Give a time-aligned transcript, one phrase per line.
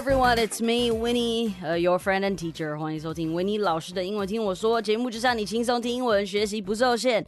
[0.00, 2.78] everyone, it's me, Winnie, uh, your friend and teacher.
[2.78, 7.24] 欢迎收听维尼老师的英文听我说节目，就让你轻松听英文，学习不受限。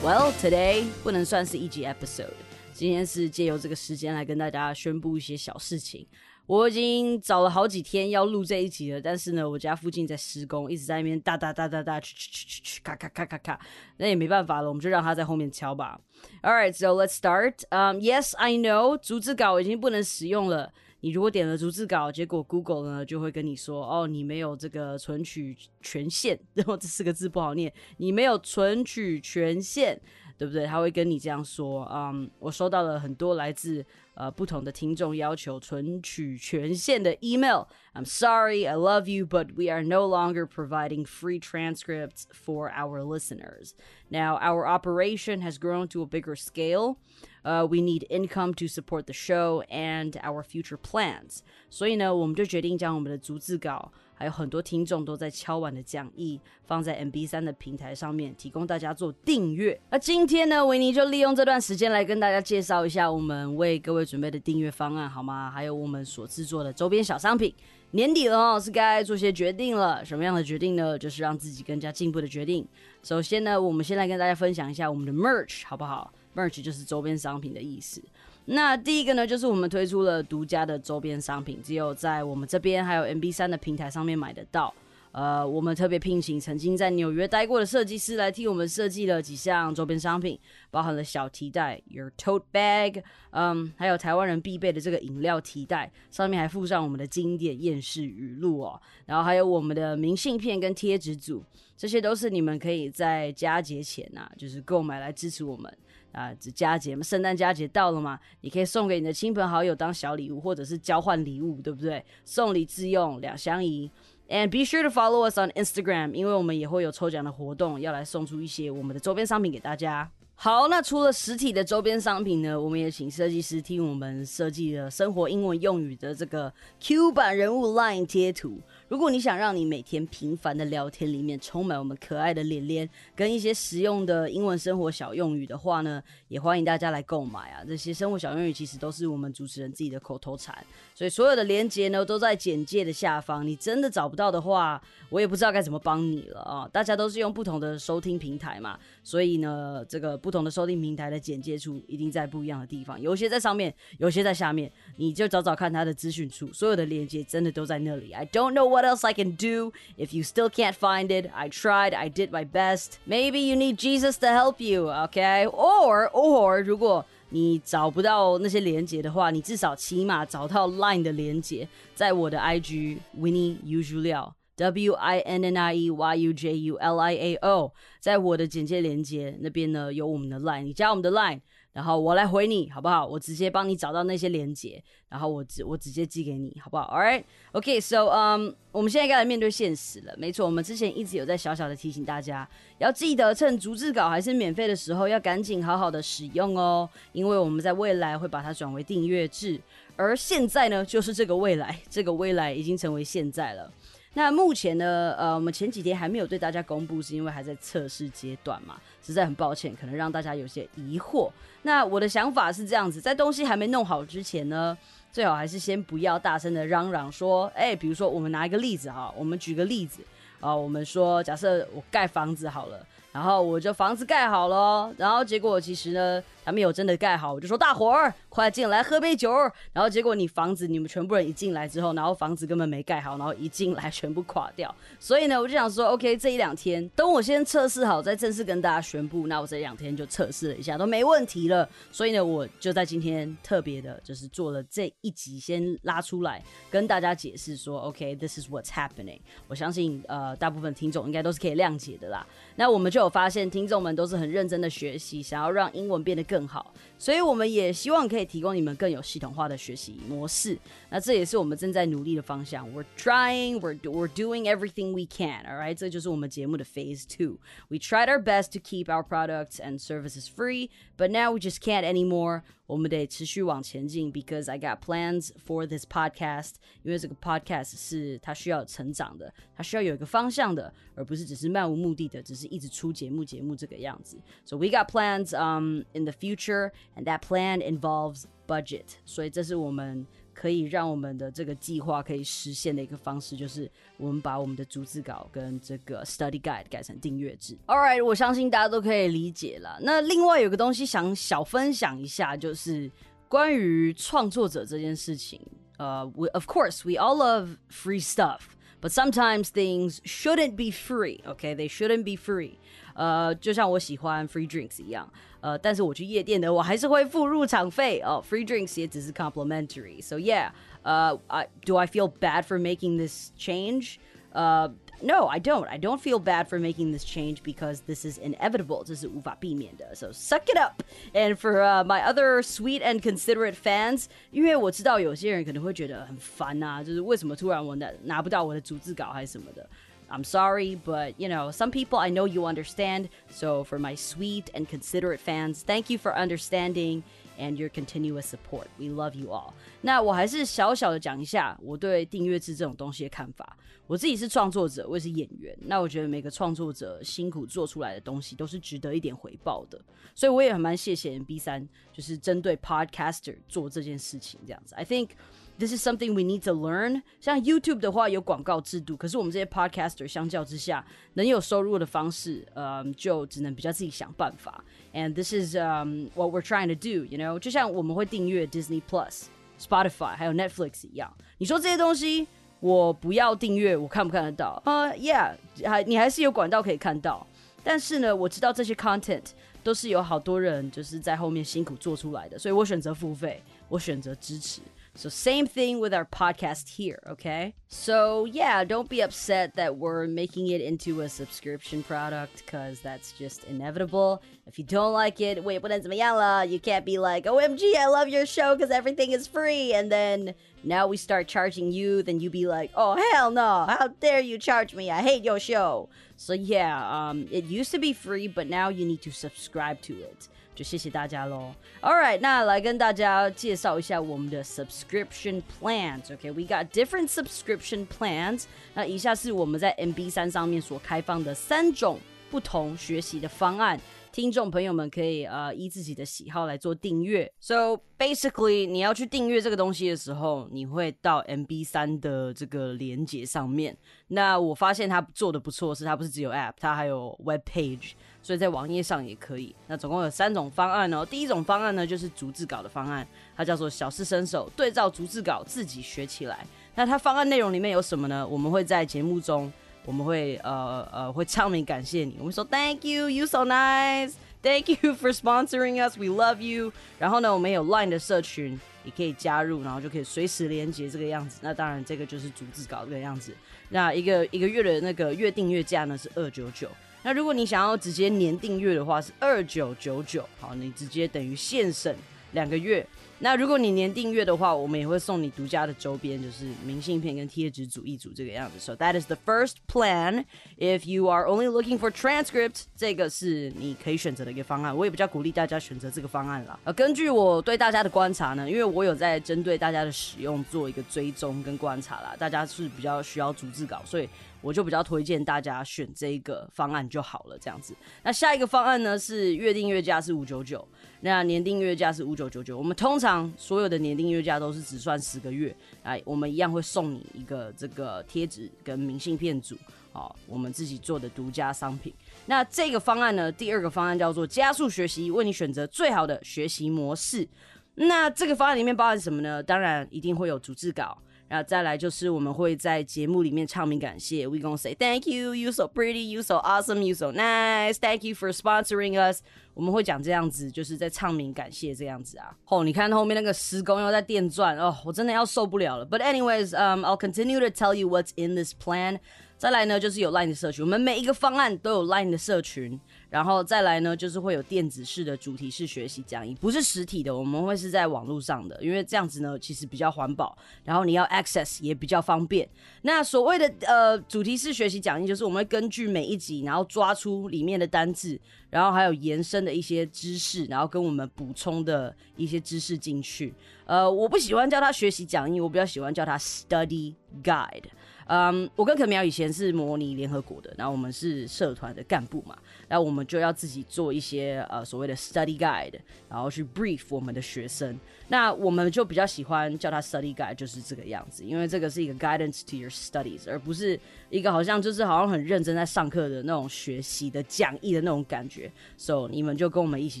[0.03, 2.33] Well, today 不能算是一集 episode。
[2.73, 6.05] 今天是借由这个时间来跟大家宣布一些小事情。
[6.48, 13.60] 我已经找了好几天要录这一集了，但是呢，我家附近在施工，一直在那边哒哒哒哒哒，去去去去去，咔咔咔咔咔，
[13.98, 16.00] 那也没办法了，我们就让他在后面敲吧。
[16.42, 17.58] All right, so let's start.
[17.68, 20.72] Um, yes, I know，逐字稿已经不能使用了。
[21.00, 30.00] 你如果点了逐字稿，结果 Google 呢就会跟你说，哦，你没有这个存取权限， 然后这四个字不好念，你没有存取权限。
[30.37, 30.65] 对不对？
[30.65, 43.03] 他会跟你这样说，嗯，我收到了很多来自呃不同的听众要求存取权限的 email。I'm sorry, I love you, but we are no longer providing free transcripts for our
[43.03, 43.73] listeners.
[44.09, 46.97] Now, our operation has grown to a bigger scale.
[47.43, 51.41] Uh, we need income to support the show and our future plans.
[51.69, 53.91] 所以呢，我们就决定将我们的逐字稿。
[54.18, 59.80] 还有很多听众都在敲碗的讲义放在 MB 三的平台上面，提供大家做订阅。
[59.90, 65.48] 那今天呢，维尼就利用这段时间来跟大家介绍一下我们为各位准备的订阅方案，好吗？
[65.52, 67.54] 还有我们所制作的周边小商品。
[67.92, 70.04] 年底了哦，是该做些决定了。
[70.04, 70.98] 什么样的决定呢？
[70.98, 72.66] 就是让自己更加进步的决定。
[73.04, 78.02] 首先呢，我们先来跟大家分享一下我们的 merch，好不好？merch 就是周边商品的意思。
[78.50, 84.74] 那第一个呢，就是我们推出了独家的周边商品，只有在我们这边还有 MB 三的平台上面买得到。
[85.12, 90.38] 呃，我们特别聘请曾经在纽约待过的设计师来替我们设计了几项周边商品，
[90.70, 98.80] 包含了小提袋 （your tote bag），嗯，还有台湾人必备的这个饮料提袋，上面还附上我们的经典厌世语录哦。
[99.06, 101.42] 然后还有我们的明信片跟贴纸组，
[101.76, 105.74] 这些都是你们可以在佳节前呐，就是购买来支持我们。
[106.12, 112.04] 啊，这佳节嘛，圣诞佳节到了嘛，你可以送给你的亲朋好友当小礼物，或者是交换礼物，对不对？
[112.24, 113.90] 送礼自用，两相宜。
[114.28, 120.10] And be sure to follow us on Instagram，因为我们也会有抽奖的活动，要来送出一些我们的周边商品给大家。
[120.34, 128.60] 好，那除了实体的周边商品呢，我们也请设计师替我们设计了生活英文用语的这个 Q 版人物 Line 贴图。
[128.88, 137.62] 如果你想让你每天平凡的聊天里面充满我们可爱的脸脸跟一些实用的英文生活小用语的话呢，也欢迎大家来购买啊！
[137.66, 140.56] 这些生活小用语其实都是我们主持人自己的口头禅，
[140.94, 143.46] 所以所有的链接呢都在简介的下方。
[143.46, 146.66] 你真的找不到的话，我也不知道该怎么帮你了啊！
[146.72, 158.12] 大家都是用不同的收听平台嘛，所以呢，这个不同的收听平台的简介处一定在不一样的地方，有些在上面，有些在下面，你就找找看它的资讯处，所有的链接真的都在那里。
[158.12, 158.77] I don't know what.
[158.77, 159.71] what else I can do.
[159.97, 162.99] If you still can't find it, I tried, I did my best.
[163.05, 165.47] Maybe you need Jesus to help you, okay?
[165.47, 176.15] Or or 如果你找不到那些连接的话，你至少起码找到 Line 的连接，在我的 IG Winnie Ujuliao W I N N I E Y
[176.15, 181.41] U J U L I A O，在我的简介连接那边呢有我们的 Line，你加我们的 Line。
[181.78, 183.06] 然后我来回你，好不好？
[183.06, 190.12] 我直接帮你找到那些连接，然后我直我直接寄给你，好不好？All right，OK，so，嗯，我们现在该来面对现实了。
[190.18, 199.60] 没错，我们之前一直有在小小的提醒大家，要记得趁逐字稿还是免费的时候，要赶紧好好的使用哦，因为我们在未来会把它转为订阅制，
[199.94, 203.70] 而现在呢，就是这个未来，这个未来已经成为现在了。
[204.18, 211.30] 那目前呢，呃，我们前几天还没有对大家公布，是因为还在测试阶段嘛，实在很抱歉，可能让大家有些疑惑。
[211.62, 214.76] 那我的想法是这样子，在东西还没弄好之前呢，
[215.12, 220.02] 最好还是先不要大声的嚷嚷说，哎，比如说我们拿一个例子哈，我们举个例子
[220.40, 226.22] 啊，我们说假设我盖房子好了，然后我就房子盖好了，然后结果其实呢。
[226.48, 229.30] 还没有真的盖好，我就说大伙儿快进来喝杯酒。
[229.70, 234.74] 然后结果你房子你们全部人一进来之后，然后房子根本没盖好，然后一进来全部垮掉。
[234.98, 239.26] 所以呢，我就想说，OK，这一两天等我先测试好，再正式跟大家宣布。
[239.26, 241.68] 那我这两天就测试了一下，都没问题了。
[241.92, 249.20] 所以呢，我就在今天特别的，就是做了这一集，先拉出来跟大家解释说，OK，this is what's happening。
[249.48, 252.26] 我相信呃，大部分听众应该都是可以谅解的啦。
[252.57, 256.33] 那我们就有发现，听众们都是很认真的学习，想要让英文变得更。
[256.33, 260.57] 更好，所以我们也希望可以提供你们更有系统化的学习模式。
[260.89, 262.67] 那这也是我们正在努力的方向。
[262.73, 265.45] We're trying, we're we're doing everything we can.
[265.45, 267.37] All right，这就是我们节目的 Phase Two.
[267.69, 271.61] We tried our best to keep our products and services free, but now we just
[271.61, 272.41] can't anymore.
[272.65, 276.53] 我们得持续往前进，because I got plans for this podcast。
[276.81, 284.17] 因为这个 podcast 是它需要成长的，它需要有一个方向的，而不是只是漫无目的的，只是 一直出节目节目这个样子。
[284.45, 288.85] So we got plans um in the future, and that plan involves budget。
[289.05, 290.05] 所以这是我们。
[290.35, 297.55] 可以让我们的这个计划可以实现的一个方式，就是我们把我们的逐字稿跟这个 study guide 改成订阅制。
[297.67, 299.77] All right，我相信大家都可以理解了。
[299.83, 302.91] 那另外有个东西想小分享一下，就是
[303.29, 305.39] 关于创作者这件事情。
[305.77, 308.41] 呃，we of course we all love free stuff,
[308.81, 311.21] but sometimes things shouldn't be free.
[311.25, 312.57] Okay, they shouldn't be free.
[312.95, 318.23] 呃，就像我喜欢 free drinks 一样，呃，但是我去夜店的，我还是会付入场费哦。
[318.29, 320.51] Free drinks 也只是 complimentary。So yeah，
[320.83, 323.95] 呃，I do I feel bad for making this change？
[324.31, 324.71] 呃
[325.01, 325.67] ，No, I don't.
[325.67, 328.83] I don't feel bad for making this change because this is inevitable.
[328.83, 329.93] 这是无法避免的。
[329.95, 330.83] So suck it up.
[331.13, 339.67] And for uh, my other sweet and considerate fans，因为我知道有些人可能会觉得很烦呐、啊，就是为什么突然我拿拿不到我的逐字稿还是什么的。
[340.09, 343.09] I'm sorry, but you know, some people I know you understand.
[343.31, 347.03] So, for my sweet and considerate fans, thank you for understanding
[347.39, 348.67] and your continuous support.
[348.77, 349.53] We love you all.
[349.81, 353.57] 那我还是小小的讲一下我对订阅制这种东西的看法。
[353.87, 355.57] 我自己是创作者，我也是演员。
[355.61, 359.79] 那我觉得每个创作者辛苦做出来的东西都是值得一点回报的。
[360.15, 364.73] 所以我也很蛮谢谢 B 三，就是针对 Podcaster 做这件事情这样子。
[364.75, 365.09] I think
[365.58, 367.02] This is something we need to learn。
[367.20, 370.84] 像 YouTube 的话有广告制度，可是我们这些 Podcaster 相较之下，
[371.14, 374.64] 能有收入的方式，嗯，就只能比较自己想办法。
[374.94, 377.04] And this is um what we're trying to do.
[377.04, 379.24] You know，就像我们会订阅 Disney Plus、
[379.60, 381.12] Spotify 还有 Netflix 一样。
[381.38, 382.26] 你说这些东西
[382.60, 384.60] 我不要订阅，我看不看得到？
[384.64, 385.34] 呃、，Yeah，
[385.64, 387.26] 还你还是有管道可以看到。
[387.64, 389.24] 但是呢，我知道这些 content
[389.62, 394.62] 都是有好多人就是在后面辛苦做出来的，所以我选择付费，我选择支持。
[394.98, 397.54] So, same thing with our podcast here, okay?
[397.68, 403.12] So, yeah, don't be upset that we're making it into a subscription product because that's
[403.12, 404.20] just inevitable.
[404.48, 407.76] If you don't like it, wait, but it's my yala, you can't be like, OMG,
[407.76, 409.72] I love your show because everything is free.
[409.72, 410.34] And then
[410.64, 414.36] now we start charging you, then you be like, oh, hell no, how dare you
[414.36, 414.90] charge me?
[414.90, 415.90] I hate your show.
[416.16, 419.96] So, yeah, um, it used to be free, but now you need to subscribe to
[419.96, 420.28] it.
[420.58, 421.54] 就谢谢大家喽。
[421.82, 426.12] All right，那来跟大家介绍一下我们的 subscription plans。
[426.12, 428.46] OK，we、got different subscription plans。
[428.74, 433.80] 那以下是我们在 MB 三上面所开放的三种不同学习的方案。
[434.10, 437.30] 听众朋友们可以呃依自己的喜好来做订阅。
[437.38, 443.76] So basically，你要去订阅这个东西的时候，你会到 MB 三的这个连接上面。
[444.08, 447.92] 那我发现它做的不错，是它不是只有 App，它还有 Web page。
[448.28, 449.56] 所以在网页上也可以。
[449.68, 451.02] 那总共有三种方案哦。
[451.02, 456.44] 第一种方案呢，就是逐字稿的方案，它叫做小试身手，对照逐字稿自己学起来。
[456.74, 458.28] 那它方案内容里面有什么呢？
[458.28, 459.50] 我们会在节目中，
[459.86, 466.70] 我们会呃呃会唱名感谢你，我们说 Thank you, you so nice, Thank you for sponsoring us, we love you。
[466.98, 471.38] 然后呢，我们有 Line 的社群，也可以加入，然后就可以随时连接这个样子。
[471.40, 473.34] 那当然，这个就是逐字稿这个样子。
[473.70, 476.68] 那一个一个月的那个月订阅价呢是二九九。
[477.08, 481.96] 那如果你想要直接年订阅的话，是二九九九，好，你直接等于现省
[482.32, 482.86] 两个月。
[483.20, 488.58] 那如果你年订阅的话，我们也会送你独家的周边，就是明信片跟贴纸组一组这个样子。
[488.58, 490.26] So that is the first plan.
[490.58, 494.76] If you are only looking for transcript，这个是你可以选择的一个方案。
[494.76, 496.60] 我也比较鼓励大家选择这个方案啦。
[496.64, 504.06] 呃，根据我对大家的观察呢，因为我有在针对大家的使用做一个追踪跟观察啦，大家是比较需要逐字稿，所以。
[504.40, 507.74] 我就比较推荐大家选这一个方案就好了，这样子。
[508.02, 510.66] 那下一个方案呢是月订阅价是五九九，
[511.00, 512.56] 那年订阅价是五九九九。
[512.56, 519.56] 我们通常所有的年订阅价都是只算十个月，哎，我们一样会送你一个这个贴纸跟明信片组，
[519.92, 521.92] 好，我们自己做的独家商品。
[522.26, 527.28] 那这个方案呢，第二个方案叫做加速学习，为你选择最好的学习模式。
[527.74, 529.42] 那这个方案里面包含什么呢？
[529.42, 530.96] 当然一定会有逐字稿。
[531.27, 538.13] 然后再来就是我们会在节目里面唱名感谢，We gonna say thank you, you so pretty, you so awesome, you so nice, thank you
[538.13, 539.21] for sponsoring us。
[539.55, 542.35] 我们会讲这样子，就是在唱名感谢这样子啊。
[542.47, 545.85] 哦，你看后面那个施工又在电钻哦，我真的要受不了了。
[545.85, 548.99] But anyways, um, I'll continue to tell you what's in this plan.
[549.38, 552.78] 再来呢，就是有 Line 的社群，我们每一个方案都有 Line 的社群。
[553.10, 562.46] 然后再来呢，就是会有电子式的主题式学习讲义，不是实体的，我们会是在网络上的，因为这样子呢，其实比较环保，然后你要 access 也比较方便。
[562.82, 573.32] 那所谓的呃主题式学习讲义，就是我们会根据每一集，然后抓出里面的单字，然后还有延伸的一些知识，然后跟我们补充的一些知识进去。
[573.64, 577.64] 呃，我不喜欢叫它学习讲义，我比较喜欢叫它 study guide。
[578.08, 582.34] 嗯，我跟肯苗以前是模拟联合国的，然后我们是社团的干部嘛，
[582.66, 585.74] 然后我们就要自己做一些呃所谓的 study guide，
[586.08, 587.78] 然后去 brief 我们的学生。
[588.08, 598.50] 那我们就比较喜欢叫它 study guide，就是这个样子，因为这个是一个 guidance to your studies，而不是一个好像就是好像很认真在上课的那种学习的讲义的那种感觉。
[598.78, 600.00] So 你们就跟我们一起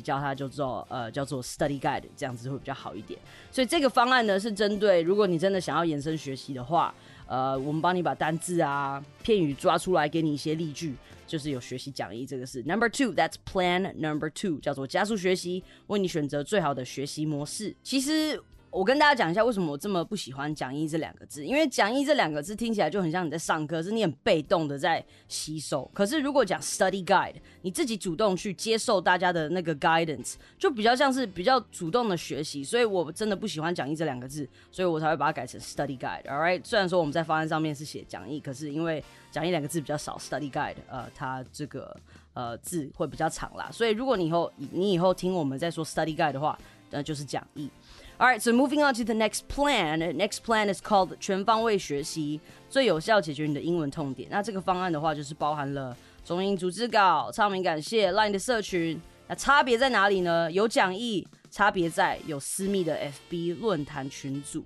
[0.00, 3.20] 叫它叫做呃叫做 study guide，这样子会比较好一点。
[3.52, 6.94] 所以这个方案呢是针对如果你真的想要延伸学习的话。
[7.28, 12.26] 呃，我们帮你把单字啊、片语抓出来，给你一些例句，就是有学习讲义。
[12.26, 17.76] 这个是 number two，that's plan number two，叫做加速学习，为你选择最好的学习模式。
[17.84, 18.42] 其实。
[18.70, 25.90] 我跟大家讲一下为什么我这么不喜欢讲义这两个字，因为讲义这两个字听起来就很像你在上课，是你很被动的在吸收。
[25.94, 32.62] 可是如果讲 study guide，你自己主动去接受大家的那个 guidance，就比较像是比较主动的学习。
[32.62, 36.24] 所以我真的不喜欢讲义这两个字，所以我才会把它改成 study guide。
[36.24, 41.96] All right，虽然说我们在方案上面是写讲义，可是因为讲义两个字比较少，study guide，呃，它这个
[42.34, 43.70] 呃字会比较长啦。
[43.72, 46.58] 所以如果你以后你以后听我们在说 study guide 的话，
[46.90, 47.70] 那就是讲义。
[48.20, 50.00] All right, so moving on to the next plan.
[50.16, 54.28] Next plan is called 全方位学习，最有效解决你的英文痛点。
[54.28, 59.00] 那这个方案的话，就是包含了中英组织稿、唱名感谢、Line 的社群。
[59.28, 60.50] 那差别在哪里呢？
[60.50, 62.98] 有讲义，差别在有私密的
[63.30, 64.64] FB 论坛群组。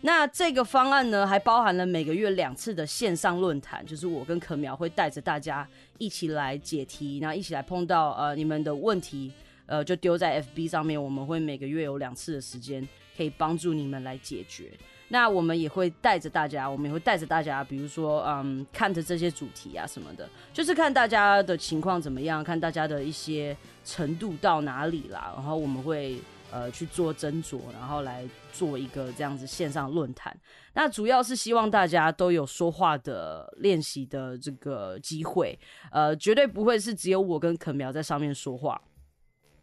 [0.00, 9.30] 那这个方案呢，还包含了每个月两次的线上论坛，就是我跟可苗会带着大家一起来解题，然后一起来碰到呃你们的问题。
[9.66, 14.72] 呃，就丢在 FB 上面，我们会每个月有两次的时间，可以帮助你们来解决。
[15.08, 26.18] 那我们也会带着大家，我们也会带着大家，比如说，嗯，看着这些主题啊什么的，就是看大家的情况怎么样，看大家的一些程度到哪里啦，然后我们会
[26.50, 30.36] 呃去做斟酌，然后来做一个这样子线上论坛。
[30.74, 35.56] 那主要是希望大家都有说话的练习的这个机会，
[35.92, 38.80] 呃，绝对不会是只有我跟肯苗在上面说话。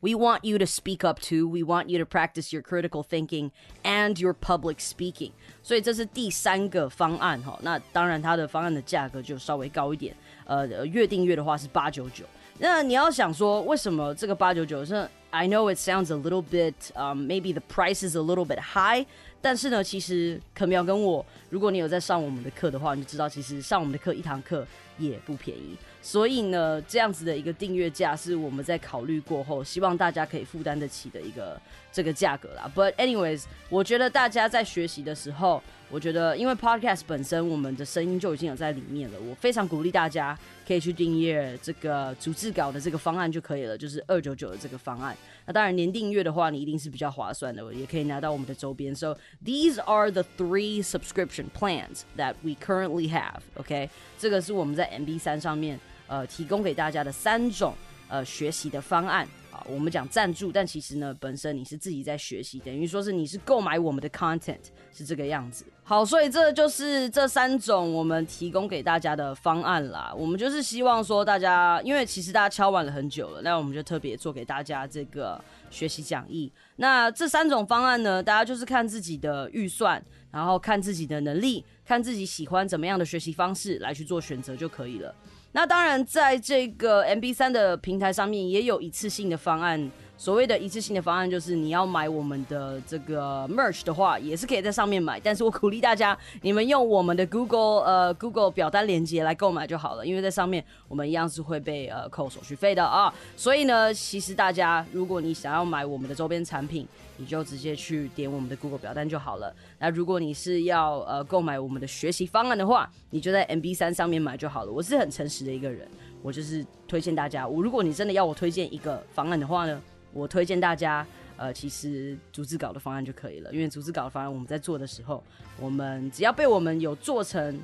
[0.03, 1.49] We want you to speak up too.
[1.49, 3.51] We want you to practice your critical thinking
[3.83, 5.33] and your public speaking.
[5.63, 7.59] 所以这是第三个方案哈。
[7.63, 10.15] 那当然，它的方案的价格就稍微高一点。
[10.45, 12.25] 呃，月订阅的话是八九九。
[12.59, 15.09] 那你要想说，为什么这个八九九是？
[15.31, 19.05] I know it sounds a little bit, um, maybe the price is a little bit high.
[19.44, 24.66] 但是呢，其实可苗跟我，如果你有在上我们的课的话，你就知道，其实上我们的课一堂课
[24.98, 25.78] 也不便宜。
[26.02, 32.72] 所以呢，这样子的一个订阅价是我们在考虑过后，希望大家可以负担得起的一个这个价格啦。
[32.74, 45.16] But anyways，我觉得大家在学习的时候，我觉得因为 podcast 本身我们的声音就已经有在里面了，我非常鼓励大家可以去订阅这个逐字稿的这个方案就可以了，就是二九九的这个方案。
[45.47, 48.95] 那当然年订阅的话，你一定是比较划算的，也可以拿到我们的周边。
[48.95, 53.41] So these are the three subscription plans that we currently have.
[53.55, 53.89] OK，
[54.19, 55.79] 这个是我们在 MB 三上面。
[56.11, 57.75] 呃，提供给大家的三种
[58.08, 64.60] 呃学习的方案啊，我们讲赞助，但其实呢，本身你是自己在学习，等于说是你是购买我们的 content
[64.92, 65.66] 是这个样子。
[65.86, 70.14] 好，所以这就是这三种我们提供给大家的方案啦。
[70.16, 76.50] 我们就是希望说大家，因为其实大家敲完了很久了，那我们就特别做给大家这个学习讲义。
[76.78, 85.14] 那这三种方案呢，大家就是看自己的预算，然后看自己的能力，看自己喜欢怎么样的学习方式来去做选择就可以了。
[85.56, 89.92] 那当然，在这个 MB 三的平台上面也有一次性的方案。
[90.16, 95.20] 所谓的一次性的方案，就是你要买我们的这个 merch 的话，也是可以在上面买。
[95.20, 103.14] 但是我鼓励大家，你们用我们的 Google 呃 Google 表单链接来购买就好了，因为在上面我们一样是会被呃扣手续费的啊。
[103.36, 109.54] 所以呢，其实大家如果你想要买我们的周边产品，你就直接去点我们的 Google 表单就好了。
[109.80, 114.72] 那如果你是要呃购买我们的学习方案的话，你就在 MB 三上面买就好了。
[114.72, 115.86] 我是很诚实的一个人，
[116.22, 117.46] 我就是推荐大家。
[117.46, 119.82] 我如果你真的要我推荐一个方案的话呢？
[120.14, 121.06] 我推荐大家，
[121.36, 125.24] 呃，其实逐字稿的方案就可以了，因为逐字稿的方案我们在做的时候，
[125.60, 127.60] 我们只要被我们有做成，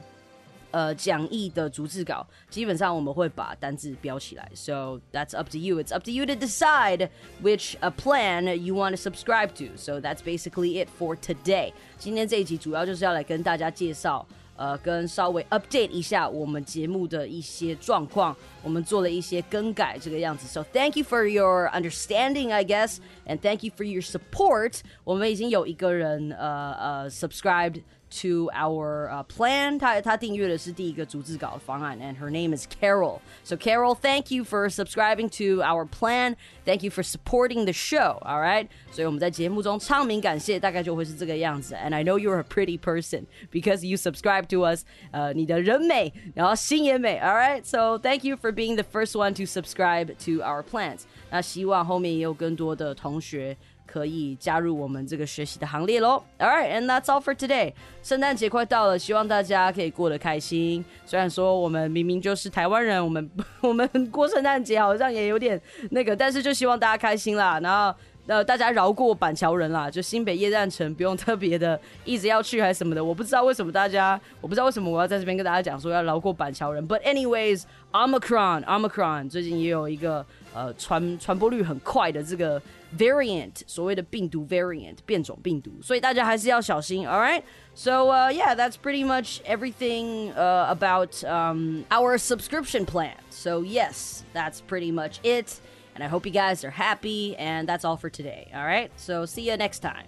[0.72, 4.51] 呃，讲义的逐字稿，基本上我们会把单字标起来。
[4.53, 5.82] So that's up to you.
[5.82, 7.10] It's up to you to decide
[7.44, 9.77] which a plan you want to subscribe to.
[9.77, 11.74] So that's basically it for today.
[11.98, 14.27] 今天这一集主要就是要来跟大家介绍。
[14.60, 20.46] 呃，跟稍微 update 一下我们节目的一些状况，我们做了一些更改，这个样子。
[20.46, 24.82] So thank you for your understanding, I guess, and thank you for your support.
[25.06, 27.84] 我们已经有一个人呃呃 subscribed
[28.21, 29.76] to our uh, plan.
[29.76, 33.21] 她她订阅的是第一个逐字稿方案，and her name is Carol.
[33.43, 36.37] So Carol, thank you for subscribing to our plan.
[36.64, 38.19] Thank you for supporting the show.
[38.23, 38.69] All right.
[38.93, 41.75] 所以我们在节目中唱名感谢，大概就会是这个样子。
[41.75, 44.85] And I know you're a pretty person because you subscribe to us.
[45.11, 47.19] 呃，你的人美，然后心也美。
[47.19, 47.64] All right.
[47.64, 51.00] So thank you for being the first one to subscribe to our plans.
[51.31, 53.57] 那希望后面也有更多的同学。
[53.91, 56.24] 可以加入我们这个学习的行列喽。
[56.38, 57.74] All right, and that's all for today.
[58.03, 60.86] 圣诞节快到了，希望大家可以过得开心。
[61.05, 63.29] 虽然说我们明明就是台湾人，我们
[63.62, 67.60] 我们过圣诞节好像也有点那个，但是就希望大家开心啦。
[67.62, 67.98] 然后
[68.29, 73.05] 呃，大家饶过板桥人啦，就新北夜战城不用特别的一直要去还是什么的。
[73.05, 76.87] 我不知道为什么大家，我不知道为什么我要在这边跟大家讲说要饶过板桥人。
[76.88, 80.25] But anyways, Omicron, Omicron 最近也有一个
[80.55, 82.61] 呃传传播率很快的这个。
[82.97, 87.05] variant 所谓的病毒 variant 变种病毒，所以大家还是要小心。
[87.05, 87.43] All right.
[87.75, 93.17] So uh, yeah, that's pretty much everything uh, about um, our subscription plan.
[93.31, 95.57] So yes, that's pretty much it.
[96.00, 97.36] And I hope you guys are happy.
[97.36, 98.50] And that's all for today.
[98.56, 98.89] All right.
[98.96, 100.06] So see you next time.